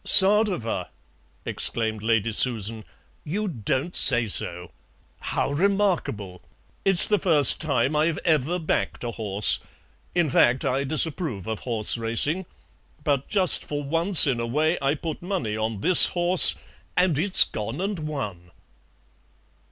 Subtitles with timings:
[0.03, 0.87] "Sadowa!"
[1.45, 2.83] exclaimed Lady Susan;
[3.23, 4.71] "you don't say so!
[5.19, 6.41] How remarkable!
[6.83, 9.59] It's the first time I've ever backed a horse;
[10.15, 12.47] in fact I disapprove of horse racing,
[13.03, 16.55] but just for once in a way I put money on this horse,
[16.97, 18.49] and it's gone and won."